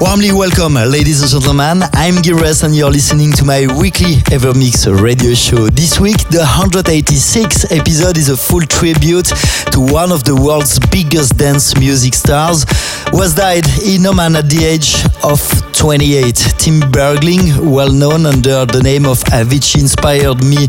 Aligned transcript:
Warmly 0.00 0.30
welcome, 0.30 0.74
ladies 0.74 1.22
and 1.22 1.30
gentlemen. 1.30 1.82
I'm 1.94 2.22
Gires 2.22 2.62
and 2.62 2.74
you're 2.74 2.90
listening 2.90 3.32
to 3.32 3.44
my 3.44 3.66
weekly 3.80 4.22
Evermix 4.30 4.86
radio 5.02 5.34
show. 5.34 5.66
This 5.70 5.98
week, 5.98 6.18
the 6.30 6.44
186th 6.46 7.76
episode 7.76 8.16
is 8.16 8.28
a 8.28 8.36
full 8.36 8.60
tribute 8.60 9.26
to 9.72 9.80
one 9.80 10.12
of 10.12 10.22
the 10.22 10.36
world's 10.36 10.78
biggest 10.78 11.36
dance 11.36 11.76
music 11.80 12.14
stars, 12.14 12.64
who 13.10 13.22
has 13.22 13.34
died 13.34 13.66
in 13.84 14.06
Oman 14.06 14.36
at 14.36 14.48
the 14.48 14.64
age 14.64 15.04
of 15.24 15.42
28. 15.72 16.36
Tim 16.58 16.80
Bergling, 16.92 17.72
well 17.72 17.92
known 17.92 18.24
under 18.24 18.66
the 18.66 18.80
name 18.80 19.04
of 19.04 19.18
Avicii, 19.34 19.80
inspired 19.80 20.44
me 20.44 20.66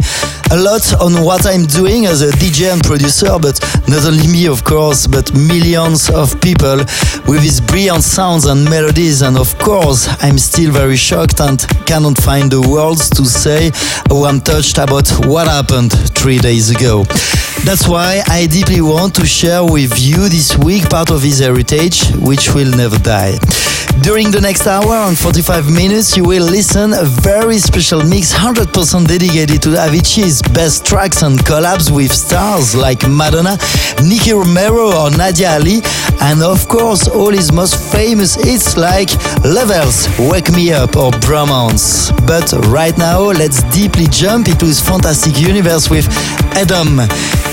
a 0.52 0.58
lot 0.58 0.82
on 1.00 1.24
what 1.24 1.46
I'm 1.46 1.66
doing 1.66 2.08
as 2.08 2.24
a 2.24 2.32
DJ 2.32 2.74
and 2.74 2.82
producer, 2.82 3.38
but 3.40 3.62
not 3.88 4.06
only 4.06 4.26
me, 4.28 4.48
of 4.48 4.64
course, 4.64 5.06
but 5.06 5.32
millions 5.34 6.10
of 6.10 6.42
people 6.42 6.78
with 7.30 7.44
his 7.44 7.62
brilliant 7.62 8.04
sounds 8.04 8.46
and 8.46 8.66
melodies. 8.66 9.19
And 9.22 9.38
of 9.38 9.58
course, 9.58 10.08
I'm 10.22 10.38
still 10.38 10.72
very 10.72 10.96
shocked 10.96 11.42
and 11.42 11.60
cannot 11.86 12.18
find 12.18 12.50
the 12.52 12.62
words 12.62 13.10
to 13.12 13.26
say 13.26 13.72
how 14.08 14.24
I'm 14.26 14.40
touched 14.40 14.78
about 14.78 15.10
what 15.26 15.48
happened 15.48 15.92
three 16.18 16.38
days 16.38 16.70
ago. 16.70 17.04
That's 17.66 17.88
why 17.88 18.24
I 18.28 18.48
deeply 18.48 18.82
want 18.82 19.16
to 19.16 19.26
share 19.26 19.64
with 19.64 20.00
you 20.00 20.30
this 20.30 20.58
week 20.58 20.90
part 20.90 21.12
of 21.12 21.22
his 21.22 21.40
heritage, 21.40 22.08
which 22.16 22.54
will 22.54 22.72
never 22.76 22.98
die. 23.00 23.38
During 24.02 24.32
the 24.32 24.40
next 24.40 24.66
hour 24.66 24.96
and 24.96 25.18
45 25.18 25.70
minutes, 25.70 26.16
you 26.16 26.24
will 26.24 26.46
listen 26.46 26.94
a 26.94 27.04
very 27.04 27.58
special 27.58 28.02
mix 28.02 28.34
100% 28.34 29.08
dedicated 29.08 29.62
to 29.64 29.70
Avicii's 29.76 30.42
best 30.54 30.86
tracks 30.86 31.22
and 31.22 31.38
collabs 31.40 31.92
with 31.94 32.12
stars 32.14 32.74
like 32.74 33.06
Madonna, 33.10 33.58
Nicky 34.02 34.32
Romero 34.32 34.96
or 34.96 35.12
Nadia 35.12 35.52
Ali, 35.52 35.82
and 36.22 36.42
of 36.42 36.68
course 36.70 37.10
all 37.10 37.32
his 37.32 37.52
most 37.52 37.76
famous 37.92 38.36
hits 38.36 38.78
like 38.78 39.09
Levels, 39.44 40.08
Wake 40.20 40.52
Me 40.52 40.72
Up 40.74 40.96
or 40.96 41.12
Bromance. 41.26 42.12
But 42.28 42.52
right 42.68 42.98
now, 42.98 43.22
let's 43.22 43.64
deeply 43.74 44.08
jump 44.10 44.48
into 44.48 44.66
his 44.66 44.82
fantastic 44.82 45.38
universe 45.38 45.90
with 45.90 46.08
Adam. 46.56 46.98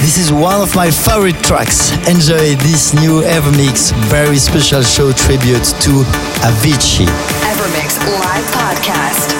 This 0.03 0.19
is 0.19 0.33
one 0.33 0.61
of 0.61 0.75
my 0.75 0.91
favorite 0.91 1.39
tracks. 1.43 1.93
Enjoy 2.09 2.55
this 2.67 2.95
new 2.95 3.23
Evermix 3.23 3.93
very 4.09 4.39
special 4.39 4.83
show 4.83 5.13
tribute 5.13 5.65
to 5.85 5.93
Avicii. 6.47 7.07
Evermix 7.51 7.99
live 8.07 8.47
podcast. 8.55 9.35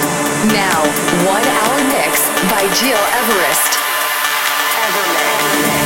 Now, 0.51 0.83
one 1.25 1.43
hour 1.43 1.77
mix 1.93 2.27
by 2.51 2.63
Gil 2.79 3.03
Everest. 3.19 3.71
Evermix. 4.85 5.76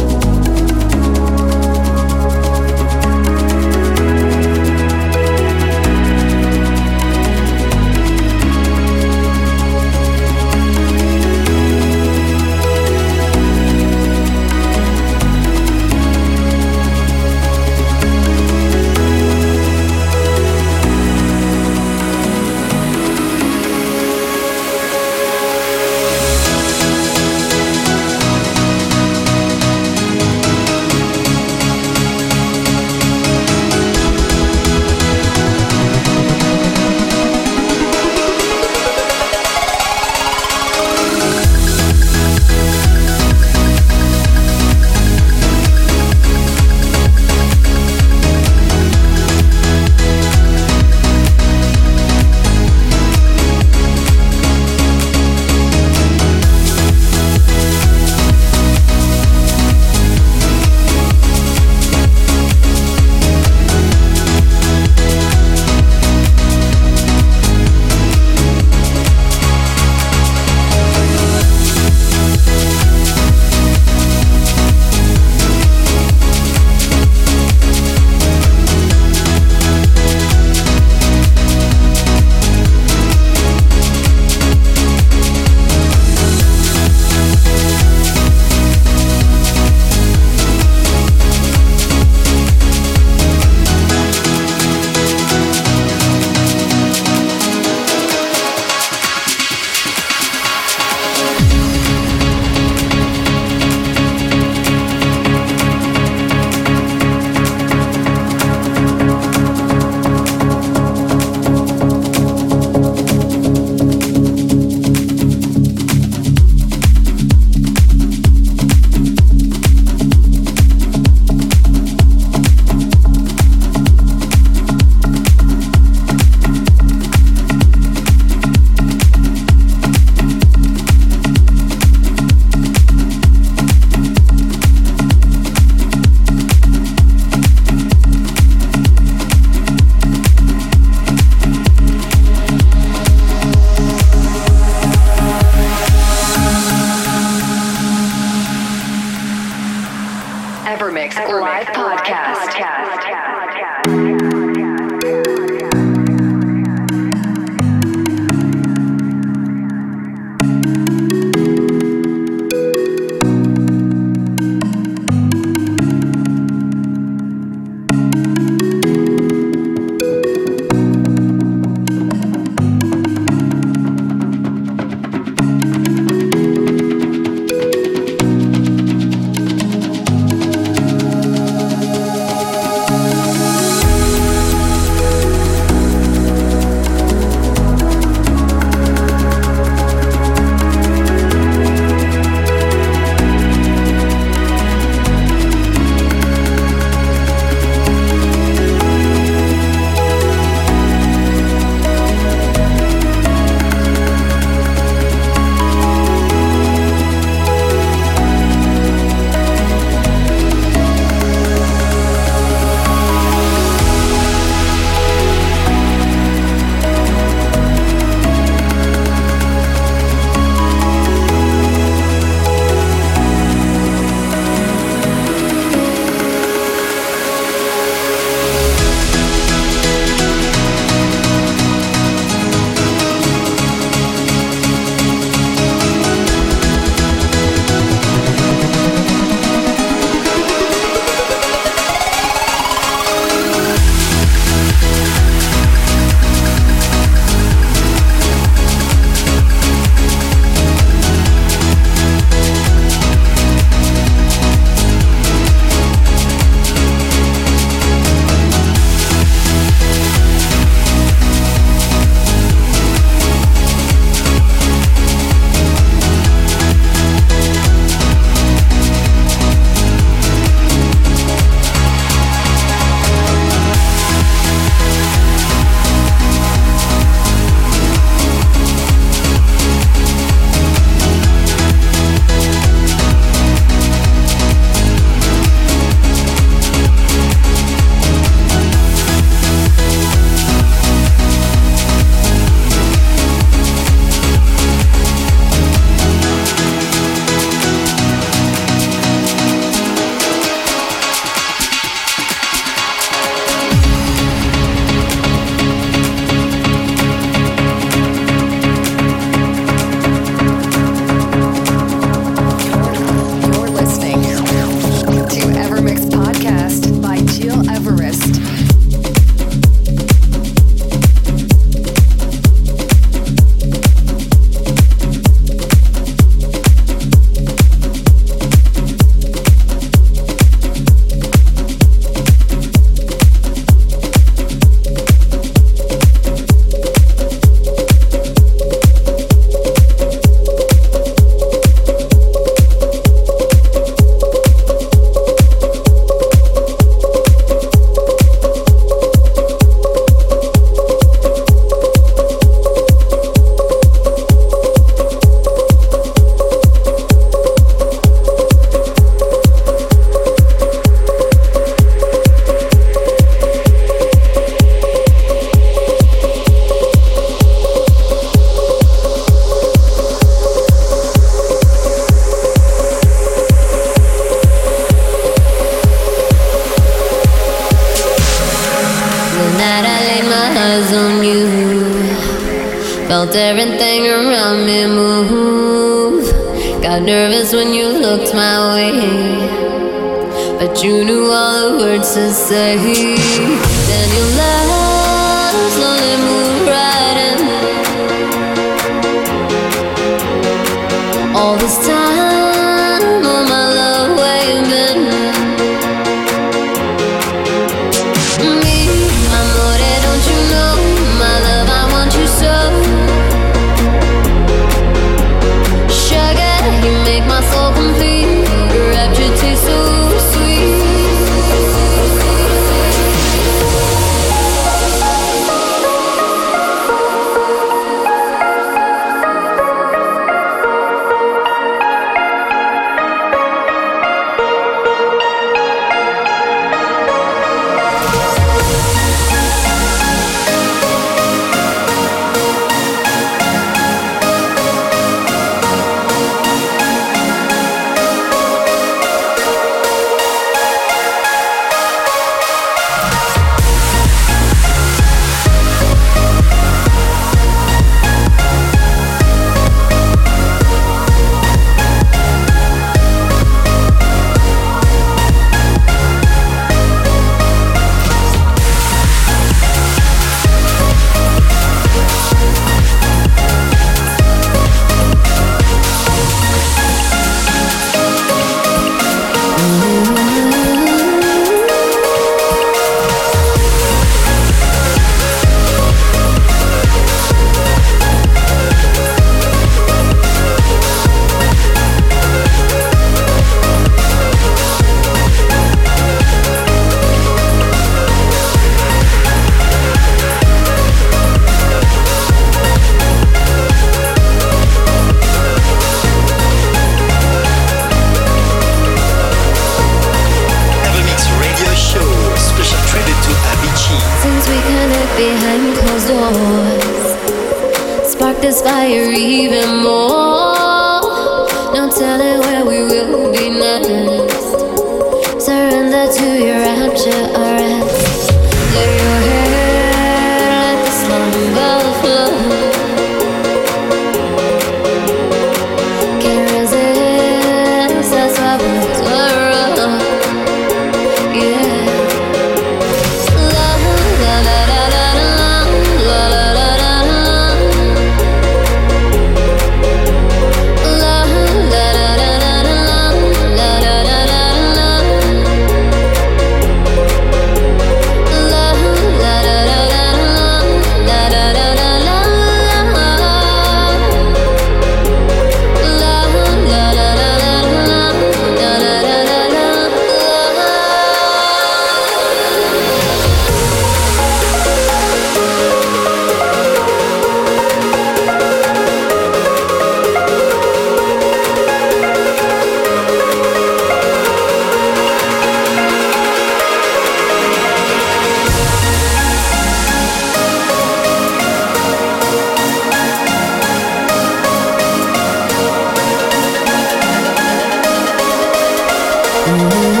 Mm-hmm. 599.51 600.00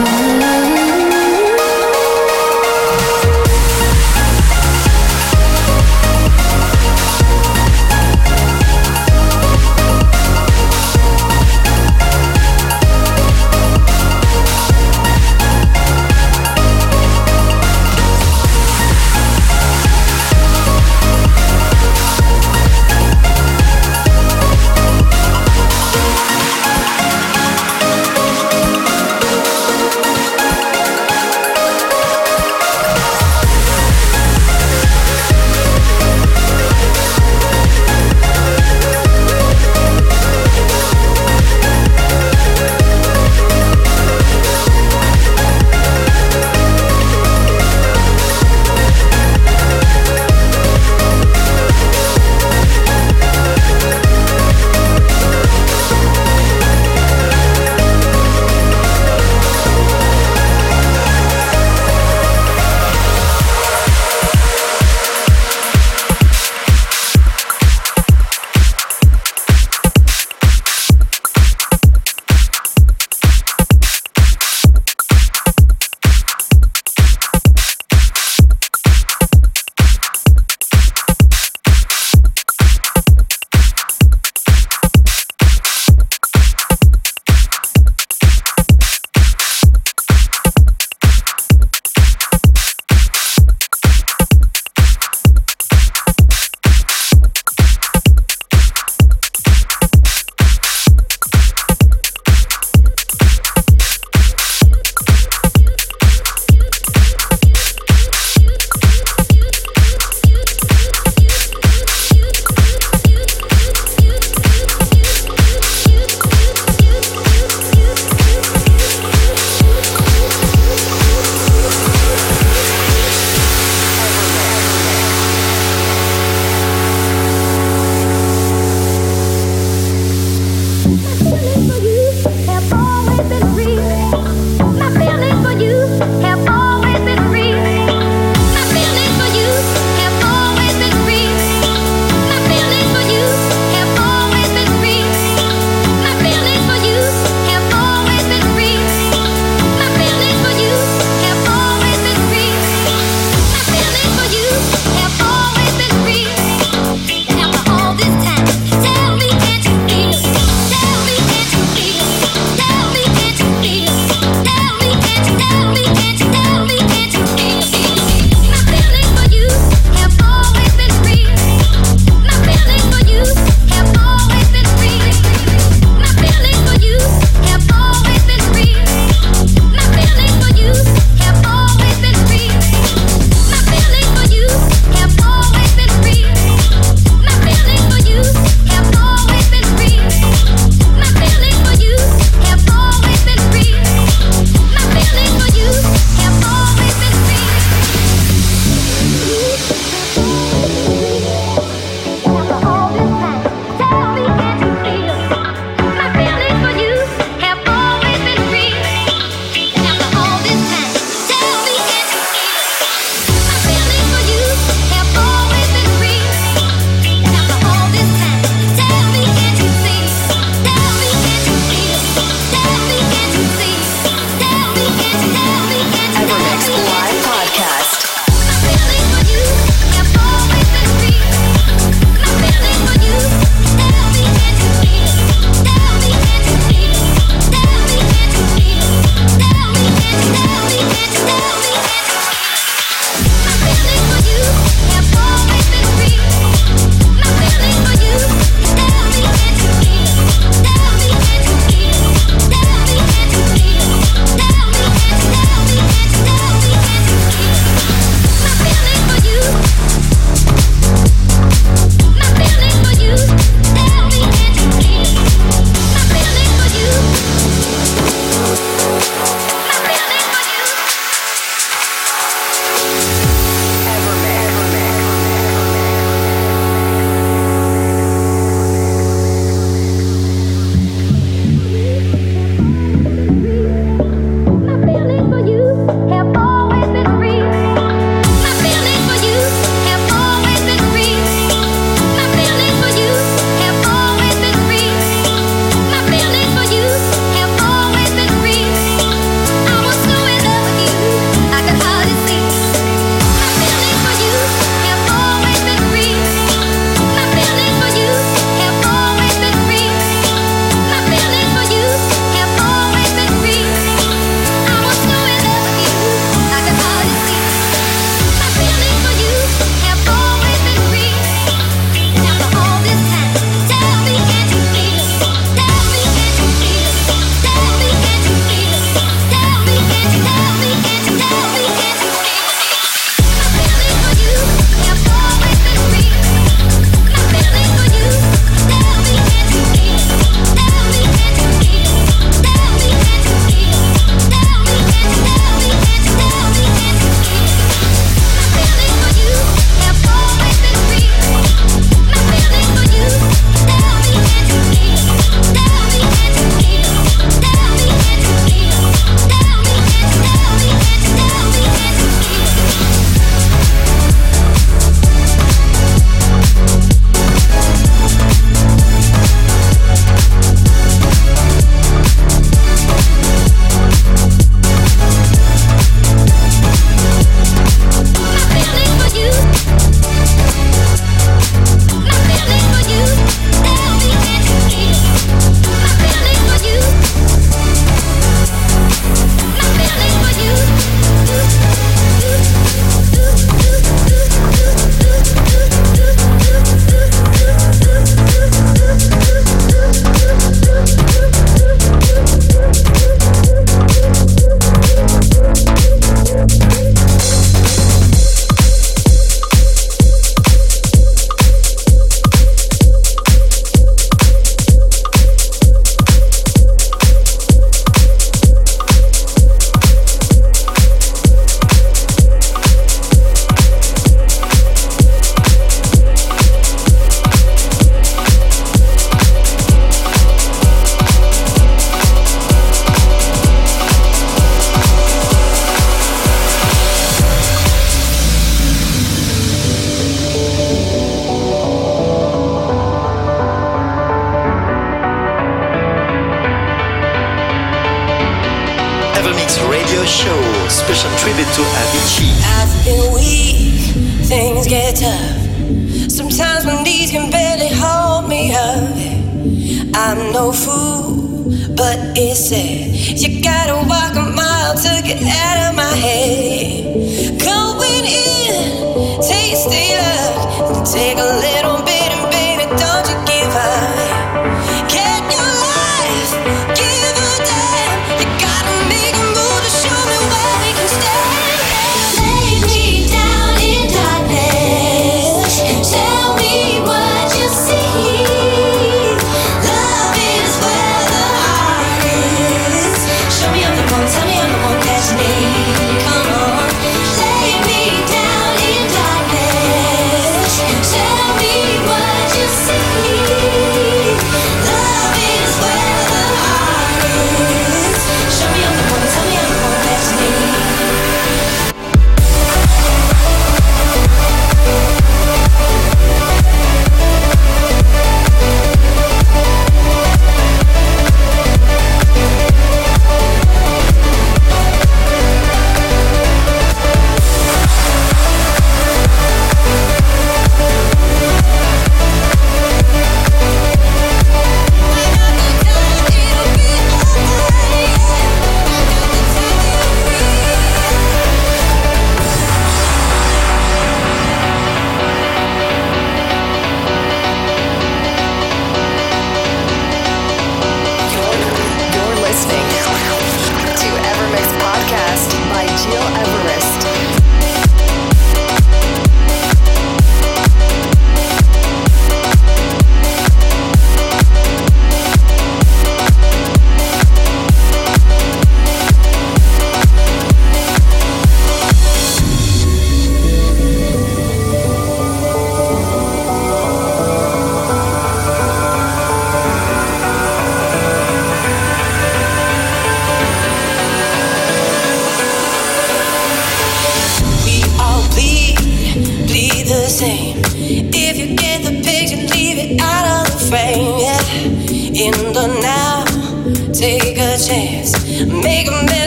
Take 596.81 597.15
a 597.19 597.37
chance. 597.37 597.93
Make 598.25 598.67
a 598.67 598.83
mess 598.89 599.00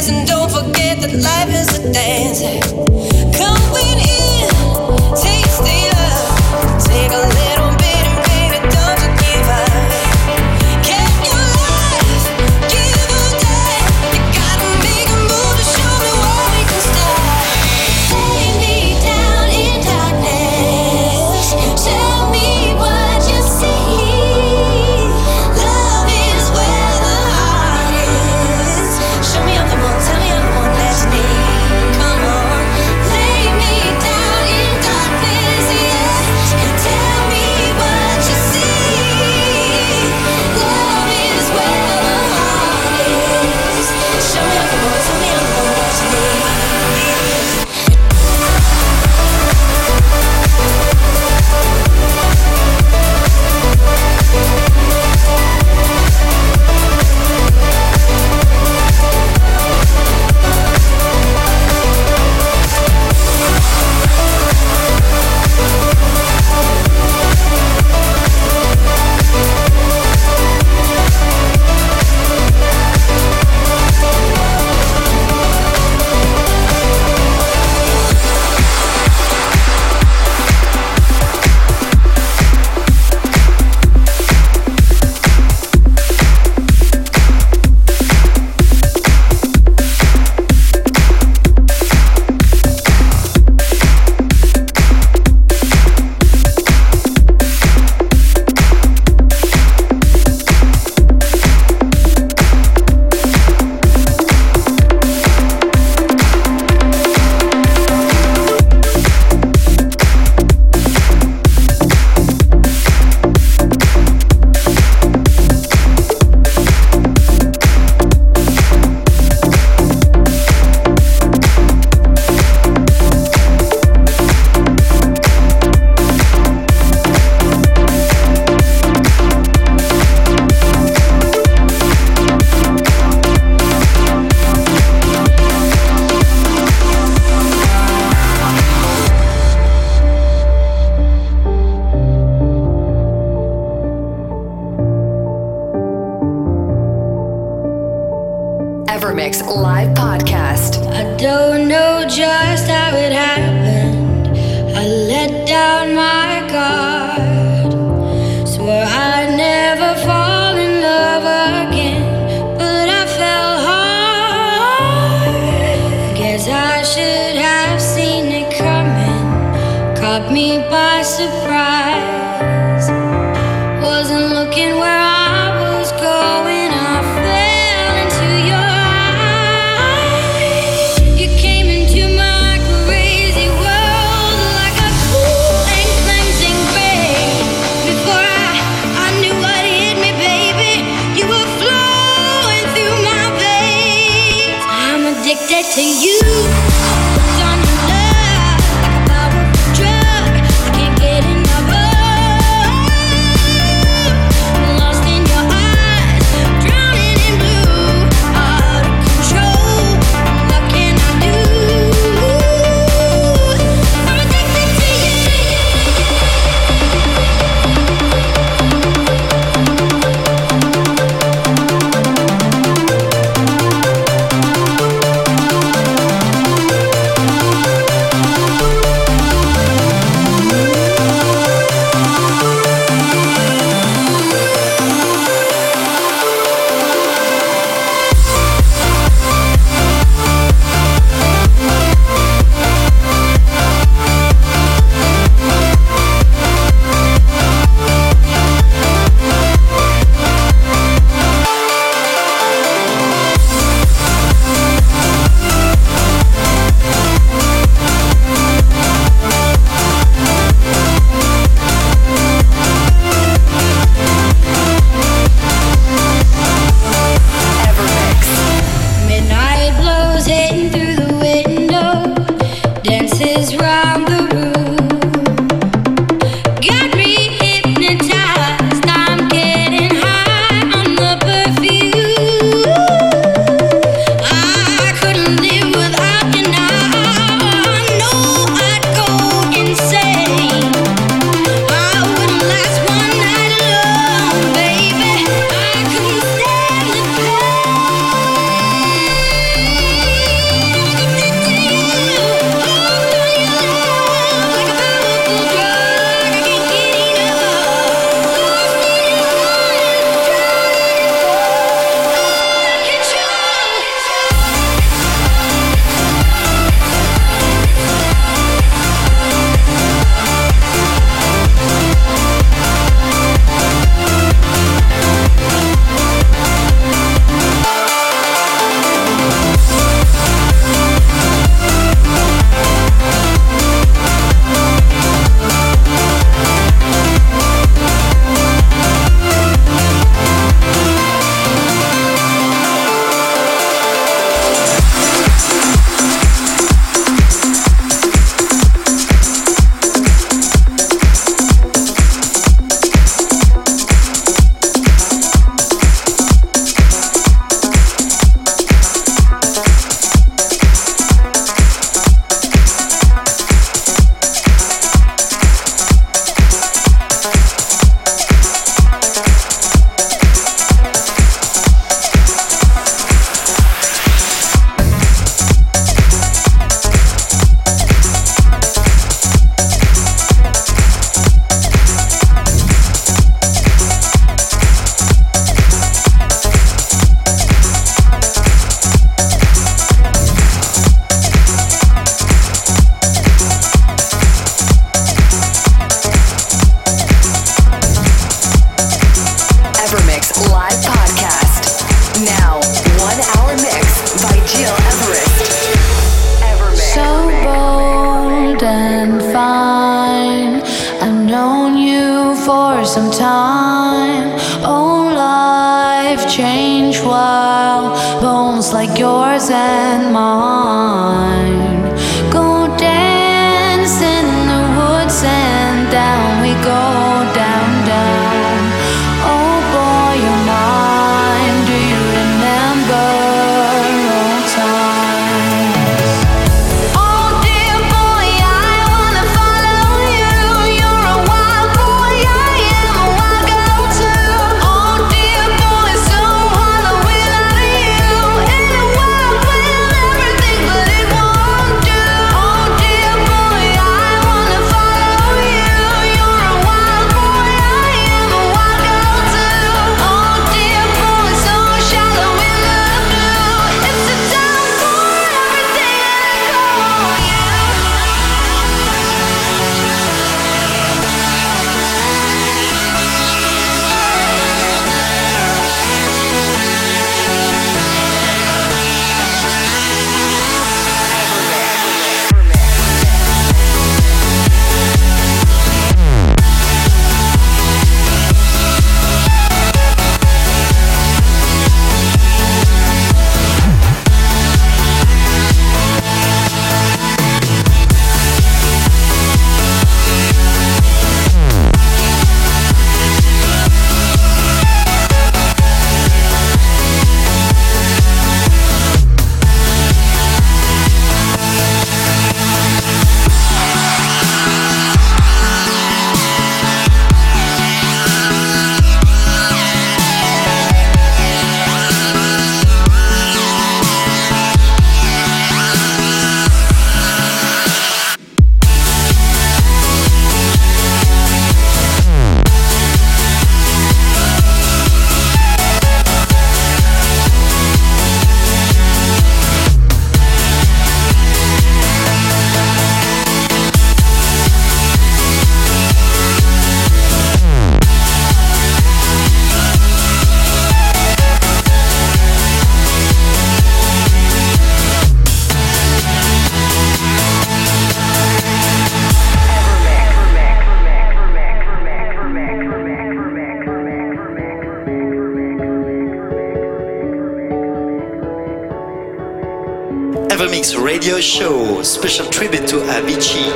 special 571.94 572.26
tribute 572.26 572.66
to 572.66 572.76
Avicii. 572.96 573.46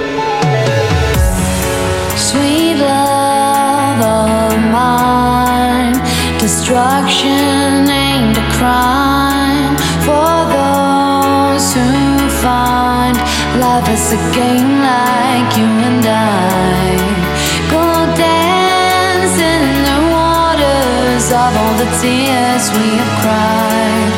Sweet 2.17 2.77
love 2.77 4.01
of 4.01 4.53
mine, 4.71 5.95
destruction 6.39 7.91
ain't 7.91 8.37
a 8.39 8.47
crime 8.57 9.75
for 10.07 10.35
those 10.55 11.67
who 11.75 11.91
find 12.45 13.17
love 13.59 13.87
is 13.97 14.07
a 14.13 14.21
game 14.39 14.73
like 14.91 15.51
you 15.59 15.71
and 15.91 16.05
I. 16.07 16.95
Go 17.75 17.87
dance 18.17 19.37
in 19.53 19.65
the 19.89 19.99
waters 20.15 21.27
of 21.43 21.51
all 21.61 21.75
the 21.83 21.91
tears 22.01 22.65
we 22.77 22.87
have 23.03 23.15
cried. 23.23 24.18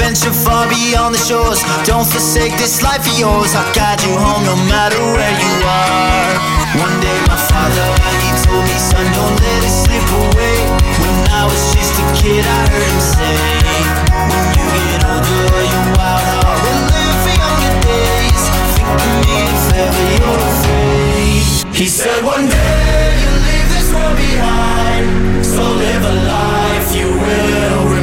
Venture 0.00 0.32
far 0.32 0.64
beyond 0.72 1.14
the 1.14 1.20
shores. 1.20 1.60
Don't 1.84 2.08
forsake 2.08 2.56
this 2.56 2.80
life 2.82 3.04
of 3.04 3.16
yours. 3.20 3.52
I'll 3.52 3.68
guide 3.76 4.00
you 4.00 4.16
home 4.16 4.42
no 4.48 4.56
matter 4.72 4.96
where 4.96 5.36
you 5.44 5.54
are. 5.68 6.32
One 6.80 6.96
day, 7.04 7.18
my 7.28 7.36
father, 7.36 7.88
he 8.24 8.30
told 8.40 8.64
me, 8.64 8.76
Son, 8.80 9.04
don't 9.12 9.36
let 9.44 9.60
it 9.60 9.74
slip 9.84 10.08
away. 10.24 10.58
When 11.04 11.16
I 11.36 11.44
was 11.44 11.62
just 11.76 11.92
a 12.00 12.06
kid, 12.16 12.42
I 12.48 12.60
heard 12.72 12.88
him 12.88 13.00
say, 13.12 13.36
When 14.32 14.48
you 14.56 14.66
get 14.88 15.02
older, 15.04 15.44
your 15.68 15.86
wild 15.92 16.24
heart 16.32 16.58
will 16.64 16.82
live 16.96 17.16
for 17.24 17.34
younger 17.44 17.74
days. 17.84 18.42
Think 18.72 19.00
of 19.04 19.12
me 19.28 19.36
if 19.52 19.66
ever 19.84 20.04
you're 20.16 20.42
afraid. 20.48 21.76
He 21.76 21.86
said 21.86 22.24
one 22.24 22.48
day 22.48 23.04
you'll 23.20 23.42
leave 23.48 23.68
this 23.74 23.88
world 23.92 24.16
behind, 24.16 25.44
so 25.44 25.62
live 25.84 26.04
a 26.04 26.16
life 26.28 26.88
you 26.96 27.08
will 27.08 27.99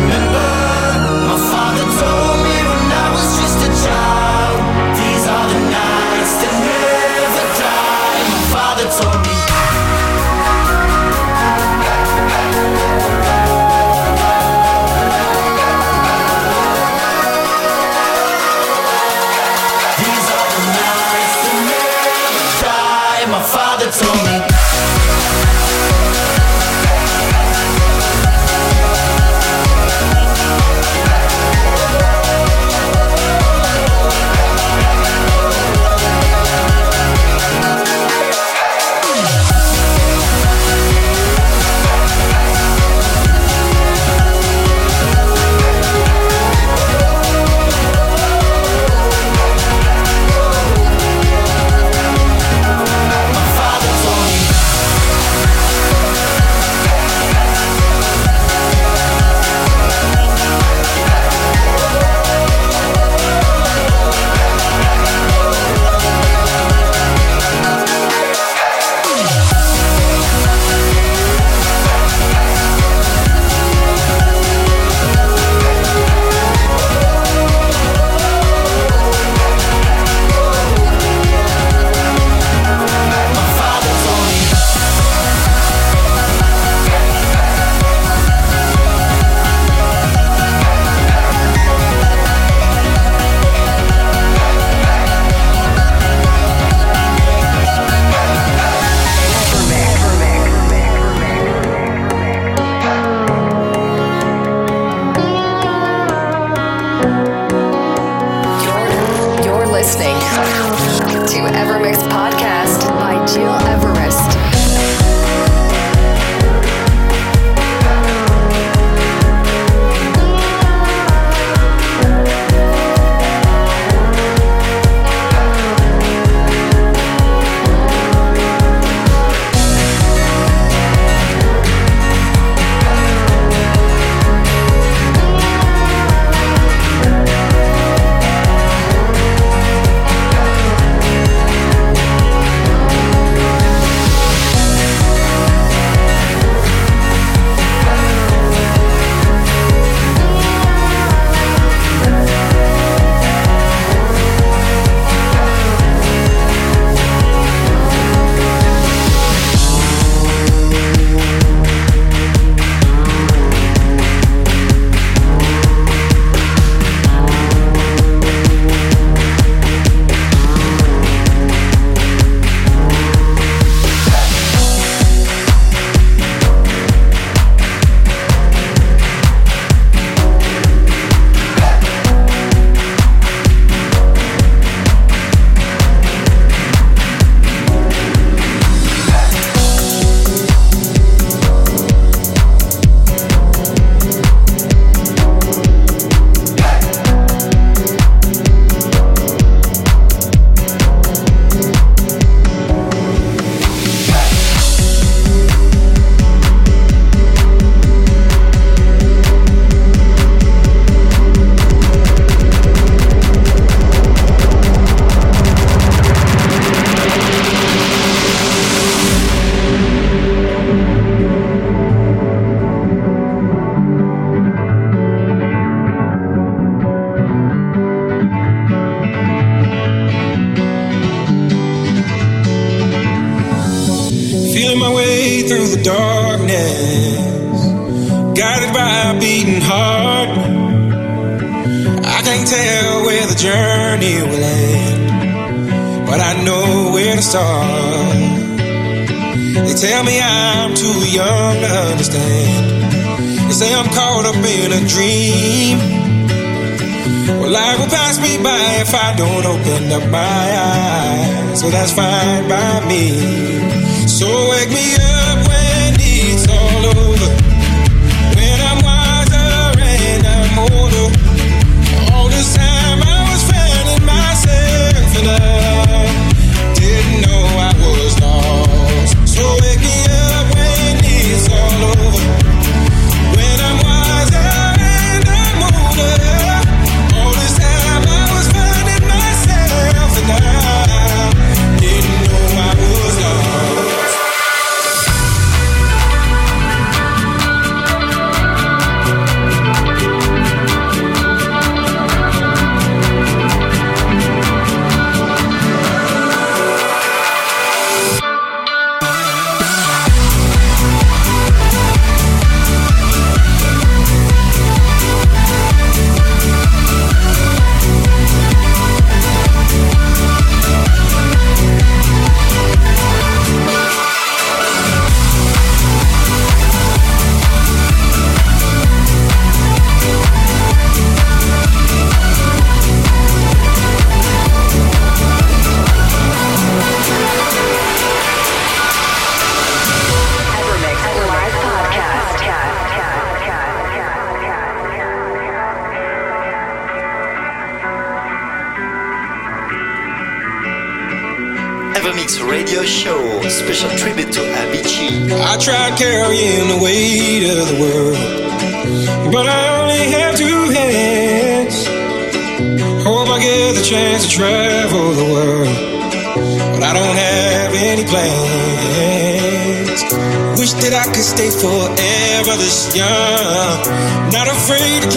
could 371.17 371.25
stay 371.25 371.49
forever 371.49 372.55
this 372.61 372.95
young, 372.95 373.81
not 374.29 374.47
afraid 374.47 375.01
to 375.09 375.16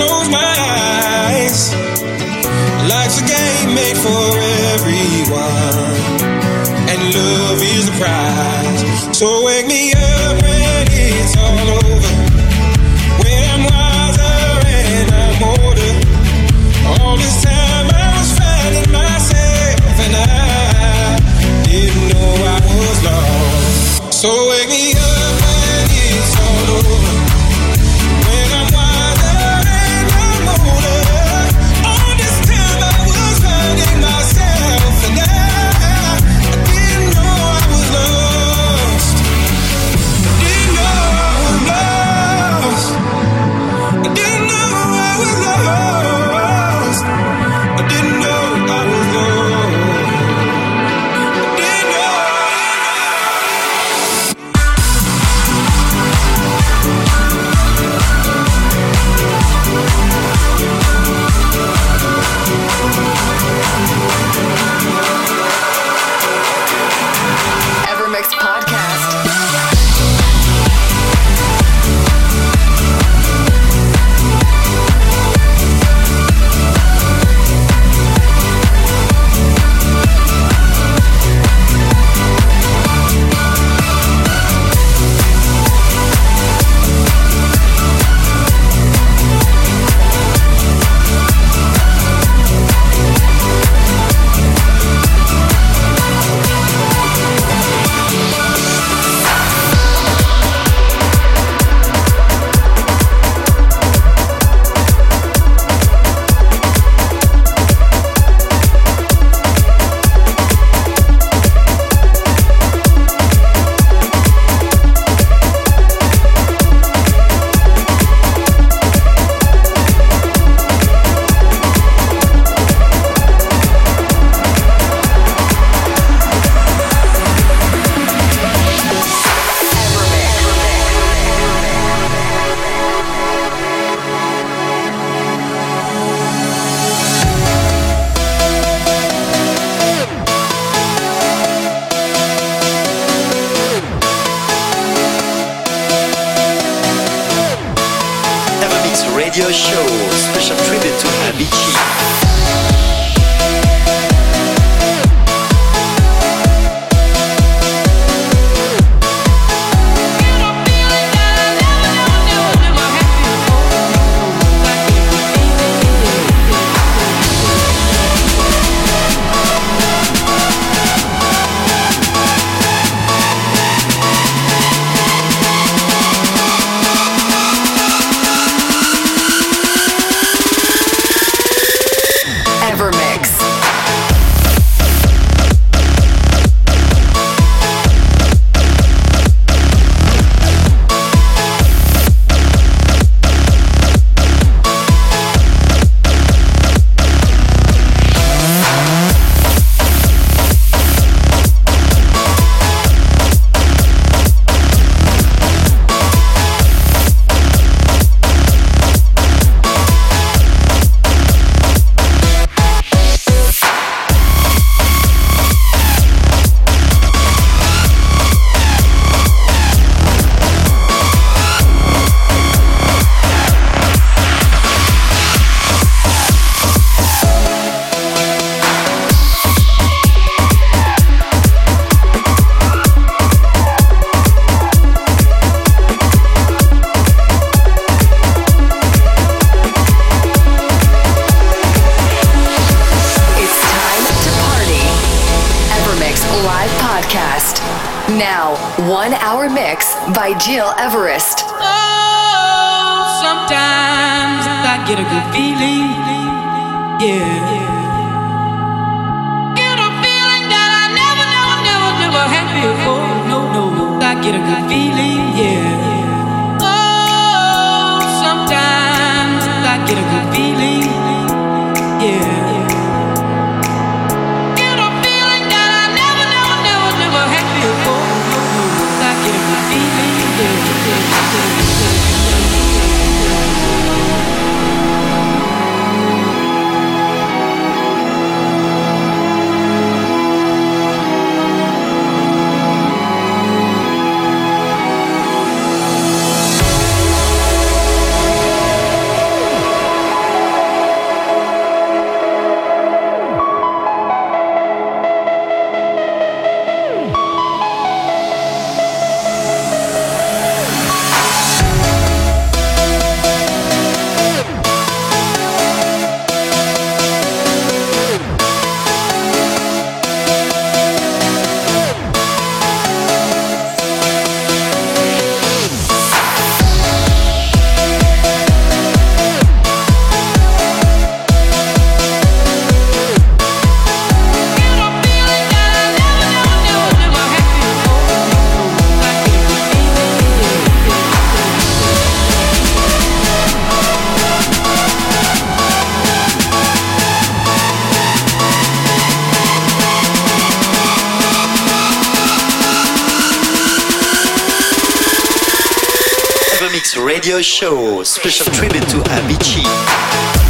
Evermix 356.71 357.05
Radio 357.05 357.43
Show, 357.43 358.05
special 358.05 358.47
tribute 358.53 358.89
to 358.91 358.99
Avicii. 358.99 360.50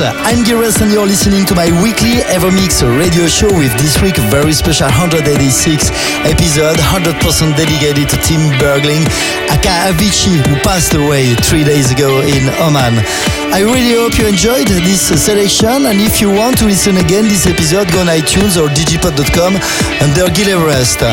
I'm 0.00 0.42
Gires 0.42 0.82
and 0.82 0.90
you're 0.90 1.06
listening 1.06 1.46
to 1.46 1.54
my 1.54 1.70
weekly 1.78 2.18
Evermix 2.26 2.82
radio 2.82 3.30
show 3.30 3.46
with 3.46 3.70
this 3.78 4.02
week 4.02 4.18
a 4.18 4.26
very 4.26 4.52
special 4.52 4.90
186 4.90 5.22
episode, 6.26 6.74
100% 6.82 7.14
dedicated 7.54 8.10
to 8.10 8.16
Tim 8.26 8.42
Bergling, 8.58 9.06
aka 9.54 9.94
Avicii, 9.94 10.42
who 10.50 10.58
passed 10.66 10.94
away 10.94 11.38
three 11.46 11.62
days 11.62 11.92
ago 11.94 12.10
in 12.26 12.42
Oman. 12.58 12.98
I 13.54 13.62
really 13.62 13.94
hope 13.94 14.18
you 14.18 14.26
enjoyed 14.26 14.66
this 14.66 15.14
selection 15.14 15.86
and 15.86 16.02
if 16.02 16.20
you 16.20 16.26
want 16.26 16.58
to 16.58 16.66
listen 16.66 16.96
again 16.98 17.30
this 17.30 17.46
episode, 17.46 17.86
go 17.94 18.02
on 18.02 18.10
iTunes 18.10 18.58
or 18.58 18.66
digipod.com 18.74 19.54
under 20.02 20.26
Gil 20.34 20.58
Everest. 20.58 21.06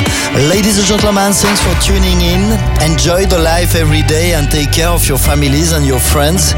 Ladies 0.49 0.81
and 0.81 0.87
gentlemen, 0.89 1.37
thanks 1.37 1.61
for 1.61 1.77
tuning 1.85 2.17
in. 2.25 2.57
Enjoy 2.81 3.29
the 3.29 3.37
life 3.37 3.75
every 3.75 4.01
day 4.09 4.33
and 4.33 4.49
take 4.49 4.73
care 4.73 4.89
of 4.89 5.05
your 5.07 5.19
families 5.19 5.71
and 5.71 5.85
your 5.85 5.99
friends. 5.99 6.57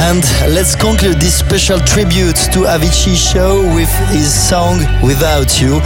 And 0.00 0.22
let's 0.54 0.76
conclude 0.76 1.20
this 1.20 1.36
special 1.38 1.78
tribute 1.80 2.36
to 2.54 2.70
Avicii 2.70 3.16
show 3.16 3.62
with 3.74 3.90
his 4.10 4.32
song 4.32 4.78
Without 5.02 5.60
You. 5.60 5.80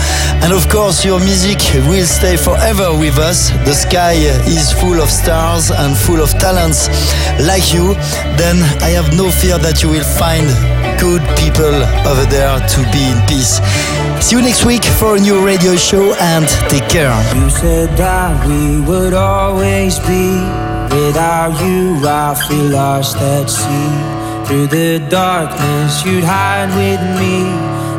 And 0.45 0.53
of 0.53 0.69
course, 0.69 1.05
your 1.05 1.19
music 1.19 1.59
will 1.89 2.07
stay 2.07 2.37
forever 2.37 2.97
with 2.97 3.19
us. 3.19 3.51
The 3.65 3.75
sky 3.75 4.13
is 4.47 4.71
full 4.73 5.01
of 5.01 5.11
stars 5.11 5.71
and 5.71 5.97
full 5.97 6.21
of 6.21 6.31
talents 6.39 6.89
like 7.49 7.73
you. 7.73 7.95
Then 8.37 8.63
I 8.83 8.91
have 8.95 9.17
no 9.17 9.31
fear 9.31 9.59
that 9.59 9.83
you 9.83 9.89
will 9.89 10.05
find 10.05 10.47
good 11.01 11.23
people 11.41 11.75
over 12.07 12.25
there 12.29 12.61
to 12.61 12.81
be 12.93 13.03
in 13.09 13.19
peace. 13.27 13.59
See 14.21 14.37
you 14.37 14.43
next 14.43 14.65
week 14.65 14.85
for 14.85 15.17
a 15.17 15.21
new 15.21 15.45
radio 15.45 15.75
show 15.75 16.15
and 16.21 16.47
take 16.69 16.89
care. 16.89 17.17
You 17.35 17.51
said 17.51 17.97
that 17.97 18.47
we 18.47 18.81
would 18.81 19.15
always 19.15 19.99
be. 20.01 20.73
Without 20.93 21.59
you, 21.65 22.07
I 22.07 22.35
feel 22.47 22.69
lost 22.69 23.17
at 23.17 23.49
sea. 23.49 24.02
Through 24.47 24.67
the 24.67 24.99
darkness, 25.09 26.05
you'd 26.05 26.25
hide 26.25 26.71
with 26.77 27.03
me. 27.21 27.45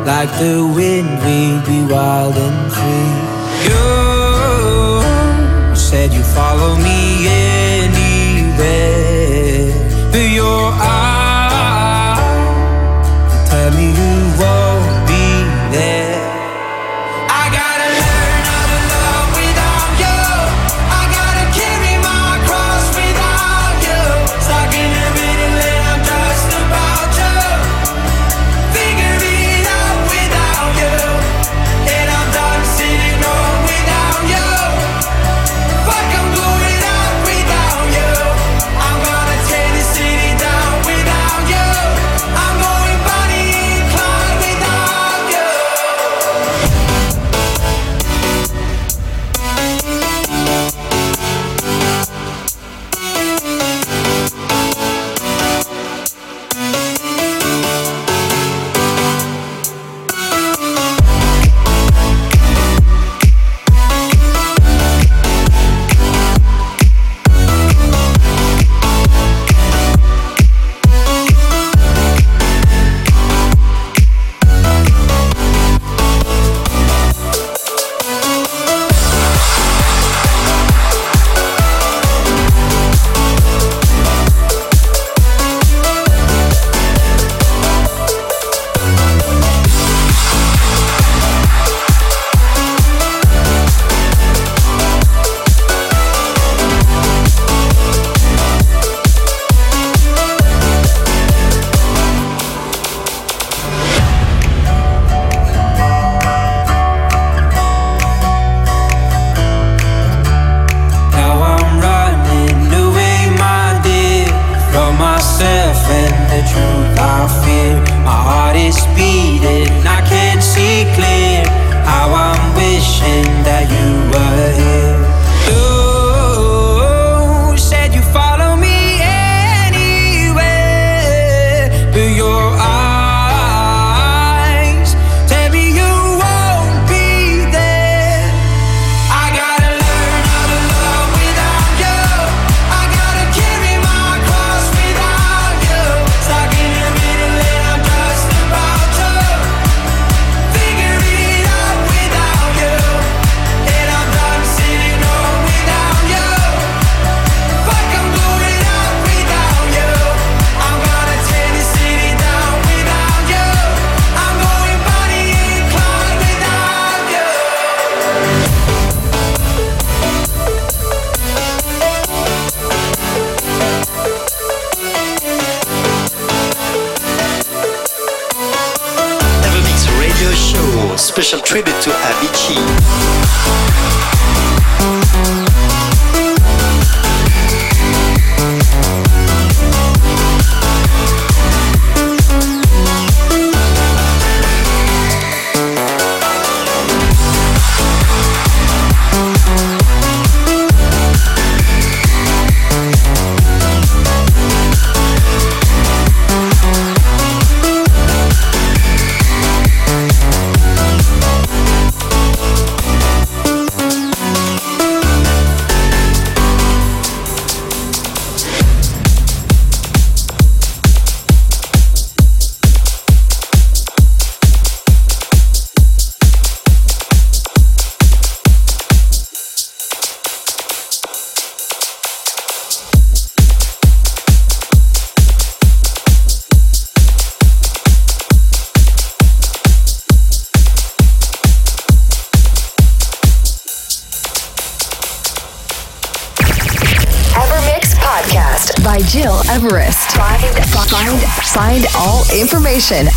Like 0.04 0.30
the 0.38 0.64
wind, 0.76 1.08
we'd 1.24 1.64
be 1.66 1.92
wild 1.92 2.36
and 2.36 2.72
free. 2.72 3.68
You 3.68 3.93